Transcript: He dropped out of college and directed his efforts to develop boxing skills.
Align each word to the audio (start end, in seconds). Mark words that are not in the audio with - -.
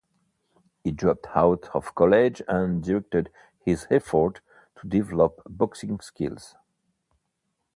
He 0.83 0.89
dropped 0.89 1.27
out 1.35 1.69
of 1.75 1.93
college 1.93 2.41
and 2.47 2.83
directed 2.83 3.29
his 3.63 3.85
efforts 3.91 4.41
to 4.81 4.87
develop 4.87 5.39
boxing 5.47 5.99
skills. 5.99 6.55